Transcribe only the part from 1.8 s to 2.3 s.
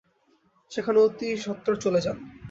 চলে যান।